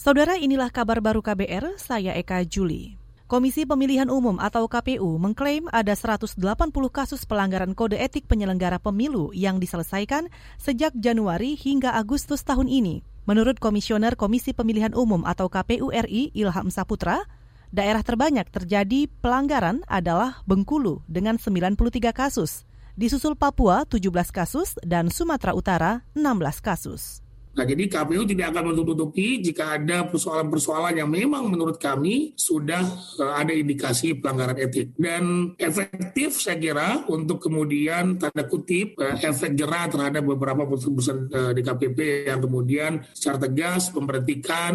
Saudara 0.00 0.32
inilah 0.40 0.72
kabar 0.72 1.04
baru 1.04 1.20
KBR, 1.20 1.76
saya 1.76 2.16
Eka 2.16 2.40
Juli. 2.48 2.96
Komisi 3.28 3.68
Pemilihan 3.68 4.08
Umum 4.08 4.40
atau 4.40 4.64
KPU 4.64 5.20
mengklaim 5.20 5.68
ada 5.68 5.92
180 5.92 6.40
kasus 6.88 7.28
pelanggaran 7.28 7.76
kode 7.76 8.00
etik 8.00 8.24
penyelenggara 8.24 8.80
pemilu 8.80 9.28
yang 9.36 9.60
diselesaikan 9.60 10.32
sejak 10.56 10.96
Januari 10.96 11.52
hingga 11.52 11.92
Agustus 11.92 12.40
tahun 12.48 12.72
ini. 12.72 13.04
Menurut 13.28 13.60
Komisioner 13.60 14.16
Komisi 14.16 14.56
Pemilihan 14.56 14.96
Umum 14.96 15.20
atau 15.28 15.52
KPU 15.52 15.92
RI 15.92 16.32
Ilham 16.32 16.72
Saputra, 16.72 17.20
daerah 17.68 18.00
terbanyak 18.00 18.48
terjadi 18.48 19.04
pelanggaran 19.20 19.84
adalah 19.84 20.40
Bengkulu 20.48 21.04
dengan 21.12 21.36
93 21.36 21.76
kasus, 22.16 22.64
disusul 22.96 23.36
Papua 23.36 23.84
17 23.84 24.08
kasus 24.32 24.80
dan 24.80 25.12
Sumatera 25.12 25.52
Utara 25.52 26.08
16 26.16 26.64
kasus. 26.64 27.20
Nah, 27.50 27.66
jadi 27.66 27.90
KPU 27.90 28.22
tidak 28.30 28.54
akan 28.54 28.70
menutupi 28.70 29.42
jika 29.42 29.74
ada 29.74 30.06
persoalan-persoalan 30.06 31.02
yang 31.02 31.10
memang 31.10 31.50
menurut 31.50 31.82
kami 31.82 32.30
sudah 32.38 32.78
uh, 33.18 33.34
ada 33.34 33.50
indikasi 33.50 34.14
pelanggaran 34.14 34.54
etik. 34.54 34.94
Dan 34.94 35.54
efektif 35.58 36.38
saya 36.38 36.62
kira 36.62 37.02
untuk 37.10 37.42
kemudian 37.42 38.22
tanda 38.22 38.46
kutip 38.46 38.94
uh, 39.02 39.18
efek 39.18 39.58
jerah 39.58 39.90
terhadap 39.90 40.22
beberapa 40.22 40.62
putusan 40.62 41.26
uh, 41.26 41.50
DKPP 41.50 42.30
yang 42.30 42.38
kemudian 42.38 43.02
secara 43.10 43.50
tegas 43.50 43.90
memberhentikan 43.90 44.72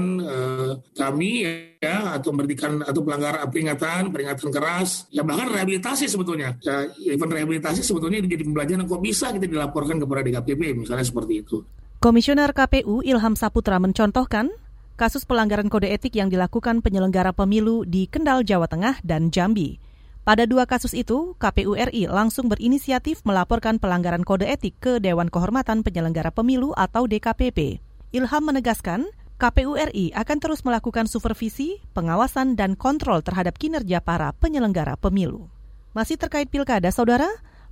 kami 0.95 1.31
ya 1.79 2.17
atau 2.17 2.33
memberhentikan 2.33 2.81
atau 2.83 3.01
pelanggaran 3.05 3.47
peringatan 3.47 4.01
peringatan 4.09 4.49
keras 4.51 5.05
ya 5.13 5.21
bahkan 5.21 5.51
rehabilitasi 5.51 6.09
sebetulnya 6.09 6.57
ya, 6.59 6.87
event 7.13 7.31
rehabilitasi 7.31 7.81
sebetulnya 7.85 8.23
jadi 8.25 8.43
pembelajaran 8.43 8.85
kok 8.89 9.01
bisa 9.03 9.31
kita 9.31 9.45
dilaporkan 9.45 10.01
kepada 10.01 10.21
DKPP 10.25 10.85
misalnya 10.85 11.05
seperti 11.05 11.45
itu. 11.45 11.57
Komisioner 12.05 12.53
KPU 12.53 13.01
Ilham 13.01 13.33
Saputra 13.33 13.81
mencontohkan 13.81 14.53
kasus 14.93 15.25
pelanggaran 15.25 15.73
kode 15.73 15.89
etik 15.89 16.13
yang 16.13 16.29
dilakukan 16.29 16.85
penyelenggara 16.85 17.33
pemilu 17.33 17.81
di 17.81 18.05
Kendal, 18.05 18.45
Jawa 18.45 18.69
Tengah 18.69 19.01
dan 19.01 19.33
Jambi. 19.33 19.81
Pada 20.21 20.45
dua 20.45 20.69
kasus 20.69 20.93
itu, 20.93 21.33
KPU 21.41 21.73
RI 21.73 22.05
langsung 22.05 22.45
berinisiatif 22.45 23.25
melaporkan 23.25 23.81
pelanggaran 23.81 24.21
kode 24.21 24.45
etik 24.45 24.77
ke 24.77 25.01
Dewan 25.01 25.33
Kehormatan 25.33 25.81
Penyelenggara 25.81 26.29
Pemilu 26.29 26.77
atau 26.77 27.09
DKPP. 27.09 27.81
Ilham 28.13 28.43
menegaskan, 28.53 29.09
KPU 29.41 29.73
RI 29.73 30.13
akan 30.13 30.37
terus 30.37 30.61
melakukan 30.61 31.09
supervisi, 31.09 31.81
pengawasan, 31.97 32.53
dan 32.53 32.77
kontrol 32.77 33.25
terhadap 33.25 33.57
kinerja 33.57 33.97
para 33.97 34.29
penyelenggara 34.37 34.93
pemilu. 34.93 35.49
Masih 35.97 36.21
terkait 36.21 36.53
pilkada, 36.53 36.93
saudara, 36.93 37.25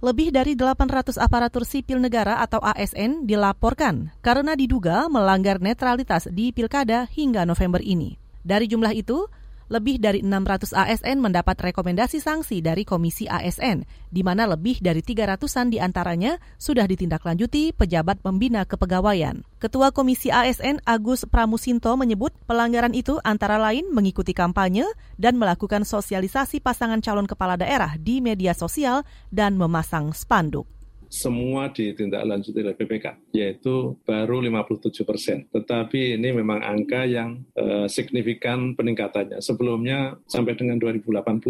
lebih 0.03 0.35
dari 0.35 0.51
800 0.59 1.15
aparatur 1.15 1.63
sipil 1.63 1.95
negara 2.03 2.43
atau 2.43 2.59
ASN 2.59 3.23
dilaporkan 3.23 4.11
karena 4.19 4.51
diduga 4.51 5.07
melanggar 5.07 5.63
netralitas 5.63 6.27
di 6.27 6.51
pilkada 6.51 7.07
hingga 7.07 7.47
November 7.47 7.79
ini. 7.79 8.19
Dari 8.43 8.67
jumlah 8.67 8.91
itu, 8.91 9.31
lebih 9.73 9.97
dari 9.97 10.21
600 10.21 10.69
ASN 10.69 11.17
mendapat 11.17 11.57
rekomendasi 11.57 12.21
sanksi 12.21 12.61
dari 12.61 12.85
Komisi 12.85 13.25
ASN, 13.25 13.81
di 14.13 14.21
mana 14.21 14.45
lebih 14.45 14.77
dari 14.77 15.01
300-an 15.01 15.73
di 15.73 15.81
antaranya 15.81 16.37
sudah 16.61 16.85
ditindaklanjuti 16.85 17.73
pejabat 17.73 18.21
pembina 18.21 18.69
kepegawaian. 18.69 19.41
Ketua 19.57 19.89
Komisi 19.89 20.29
ASN 20.29 20.85
Agus 20.85 21.25
Pramusinto 21.25 21.89
menyebut 21.97 22.37
pelanggaran 22.45 22.93
itu 22.93 23.17
antara 23.25 23.57
lain 23.57 23.89
mengikuti 23.89 24.37
kampanye 24.37 24.85
dan 25.17 25.41
melakukan 25.41 25.81
sosialisasi 25.81 26.61
pasangan 26.61 27.01
calon 27.01 27.25
kepala 27.25 27.57
daerah 27.57 27.97
di 27.97 28.21
media 28.21 28.53
sosial 28.53 29.01
dan 29.33 29.57
memasang 29.57 30.13
spanduk 30.13 30.69
semua 31.13 31.69
ditindaklanjuti 31.69 32.57
oleh 32.57 32.73
BPK, 32.73 33.22
yaitu 33.33 33.97
baru 34.05 34.39
57 34.45 35.03
persen. 35.03 35.37
Tetapi 35.49 36.15
ini 36.21 36.29
memang 36.31 36.61
angka 36.61 37.03
yang 37.09 37.41
uh, 37.57 37.89
signifikan 37.89 38.77
peningkatannya. 38.77 39.41
Sebelumnya 39.41 40.21
sampai 40.29 40.53
dengan 40.53 40.77
2018 40.77 41.41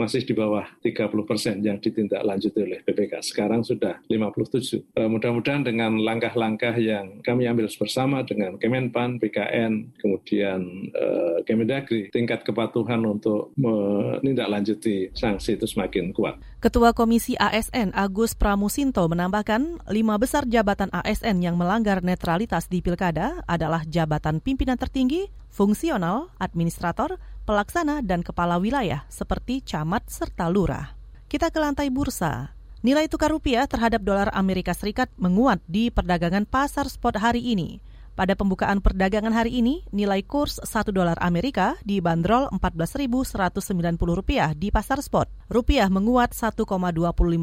masih 0.00 0.24
di 0.24 0.32
bawah 0.32 0.64
30 0.80 1.12
persen 1.28 1.60
yang 1.60 1.76
ditindaklanjuti 1.76 2.58
oleh 2.64 2.80
BPK. 2.82 3.20
Sekarang 3.20 3.60
sudah 3.60 4.00
57. 4.08 4.96
Uh, 4.96 5.12
mudah-mudahan 5.12 5.62
dengan 5.62 6.00
langkah-langkah 6.00 6.72
yang 6.80 7.20
kami 7.20 7.44
ambil 7.44 7.68
bersama 7.76 8.24
dengan 8.24 8.56
Kemenpan, 8.56 9.20
BKN, 9.20 10.00
kemudian 10.00 10.88
uh, 10.96 11.44
Kemendagri, 11.44 12.08
tingkat 12.08 12.46
kepatuhan 12.48 13.04
untuk 13.04 13.52
menindaklanjuti 13.60 15.12
sanksi 15.12 15.60
itu 15.60 15.68
semakin 15.68 16.16
kuat. 16.16 16.40
Ketua 16.62 16.96
Komisi 16.96 17.36
ASN 17.36 17.92
Agus 17.92 18.32
Pramusinto 18.32 19.04
menambahkan, 19.04 19.84
lima 19.92 20.16
besar 20.16 20.48
jabatan 20.48 20.88
ASN 20.94 21.25
yang 21.34 21.58
melanggar 21.58 22.06
netralitas 22.06 22.70
di 22.70 22.78
pilkada 22.78 23.42
adalah 23.50 23.82
jabatan 23.82 24.38
pimpinan 24.38 24.78
tertinggi, 24.78 25.26
fungsional, 25.50 26.30
administrator, 26.38 27.18
pelaksana, 27.42 28.06
dan 28.06 28.22
kepala 28.22 28.62
wilayah 28.62 29.02
seperti 29.10 29.58
camat 29.66 30.06
serta 30.06 30.46
lurah. 30.46 30.94
Kita 31.26 31.50
ke 31.50 31.58
lantai 31.58 31.90
bursa. 31.90 32.54
Nilai 32.86 33.10
tukar 33.10 33.34
rupiah 33.34 33.66
terhadap 33.66 34.06
dolar 34.06 34.30
Amerika 34.30 34.70
Serikat 34.70 35.10
menguat 35.18 35.58
di 35.66 35.90
perdagangan 35.90 36.46
pasar 36.46 36.86
spot 36.86 37.18
hari 37.18 37.42
ini. 37.42 37.82
Pada 38.16 38.32
pembukaan 38.32 38.80
perdagangan 38.80 39.28
hari 39.28 39.60
ini, 39.60 39.84
nilai 39.92 40.24
kurs 40.24 40.56
1 40.64 40.88
dolar 40.88 41.20
Amerika 41.20 41.76
dibanderol 41.84 42.48
Rp14.190 42.48 44.56
di 44.56 44.72
pasar 44.72 45.04
spot. 45.04 45.28
Rupiah 45.52 45.92
menguat 45.92 46.32
1,25 46.32 46.64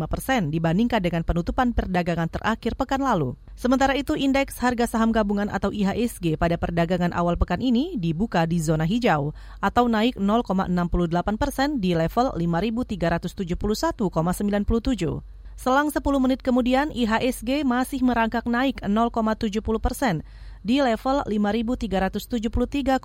persen 0.09 0.49
dibandingkan 0.49 0.97
dengan 0.97 1.21
penutupan 1.21 1.77
perdagangan 1.77 2.25
terakhir 2.25 2.73
pekan 2.73 3.05
lalu. 3.05 3.37
Sementara 3.53 3.93
itu, 3.93 4.17
indeks 4.17 4.57
harga 4.57 4.89
saham 4.89 5.13
gabungan 5.13 5.53
atau 5.53 5.69
IHSG 5.69 6.41
pada 6.41 6.57
perdagangan 6.57 7.13
awal 7.13 7.37
pekan 7.37 7.61
ini 7.61 7.93
dibuka 8.01 8.49
di 8.49 8.57
zona 8.57 8.89
hijau 8.89 9.29
atau 9.61 9.85
naik 9.85 10.17
0,68 10.17 10.73
persen 11.37 11.77
di 11.77 11.93
level 11.93 12.33
5.371,97. 12.33 15.21
Selang 15.63 15.87
10 15.87 16.03
menit 16.19 16.43
kemudian, 16.43 16.91
IHSG 16.91 17.63
masih 17.63 18.03
merangkak 18.03 18.43
naik 18.43 18.83
0,70 18.83 19.63
persen 19.79 20.19
di 20.59 20.83
level 20.83 21.23
5.373,08. 21.23 22.99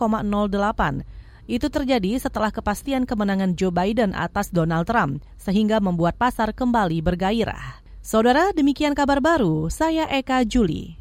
Itu 1.47 1.71
terjadi 1.71 2.19
setelah 2.19 2.51
kepastian 2.51 3.07
kemenangan 3.07 3.55
Joe 3.55 3.71
Biden 3.71 4.11
atas 4.11 4.51
Donald 4.51 4.91
Trump, 4.91 5.23
sehingga 5.39 5.79
membuat 5.79 6.19
pasar 6.19 6.51
kembali 6.51 6.99
bergairah. 6.99 7.79
Saudara, 8.03 8.51
demikian 8.51 8.99
kabar 8.99 9.23
baru. 9.23 9.71
Saya 9.71 10.11
Eka 10.11 10.43
Juli. 10.43 10.98